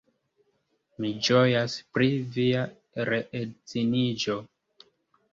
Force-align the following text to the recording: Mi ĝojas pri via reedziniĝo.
Mi 1.03 1.09
ĝojas 1.25 1.75
pri 1.97 2.07
via 2.37 2.63
reedziniĝo. 3.11 4.39